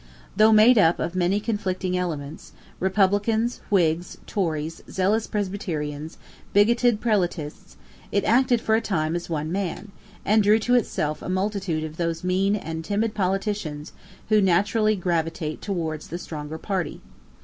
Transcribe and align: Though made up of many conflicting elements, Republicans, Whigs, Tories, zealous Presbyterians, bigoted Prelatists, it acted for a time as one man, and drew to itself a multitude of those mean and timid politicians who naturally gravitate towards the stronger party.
Though 0.35 0.51
made 0.51 0.79
up 0.79 0.97
of 0.97 1.13
many 1.13 1.39
conflicting 1.39 1.95
elements, 1.95 2.53
Republicans, 2.79 3.61
Whigs, 3.69 4.17
Tories, 4.25 4.81
zealous 4.89 5.27
Presbyterians, 5.27 6.17
bigoted 6.53 6.99
Prelatists, 6.99 7.75
it 8.11 8.23
acted 8.23 8.61
for 8.61 8.73
a 8.73 8.81
time 8.81 9.15
as 9.15 9.29
one 9.29 9.51
man, 9.51 9.91
and 10.25 10.41
drew 10.41 10.57
to 10.57 10.73
itself 10.73 11.21
a 11.21 11.29
multitude 11.29 11.83
of 11.83 11.97
those 11.97 12.23
mean 12.23 12.55
and 12.55 12.83
timid 12.83 13.13
politicians 13.13 13.93
who 14.29 14.41
naturally 14.41 14.95
gravitate 14.95 15.61
towards 15.61 16.07
the 16.07 16.17
stronger 16.17 16.57
party. 16.57 16.99